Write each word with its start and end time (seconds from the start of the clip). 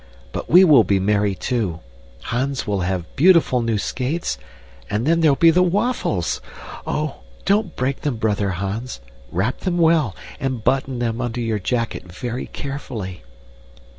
But 0.31 0.49
we 0.49 0.63
will 0.63 0.83
be 0.83 0.99
merry 0.99 1.35
too. 1.35 1.79
Hans 2.23 2.65
will 2.65 2.79
have 2.81 3.15
beautiful 3.15 3.61
new 3.61 3.77
skates 3.77 4.39
and 4.89 5.05
then 5.05 5.21
there'll 5.21 5.35
be 5.35 5.51
the 5.51 5.61
waffles! 5.61 6.41
Oh! 6.87 7.17
Don't 7.45 7.75
break 7.75 8.01
them, 8.01 8.15
brother 8.15 8.49
Hans. 8.57 8.99
Wrap 9.31 9.59
them 9.59 9.77
well, 9.77 10.15
and 10.39 10.63
button 10.63 10.97
them 10.97 11.21
under 11.21 11.39
your 11.39 11.59
jacket 11.59 12.11
very 12.11 12.47
carefully." 12.47 13.21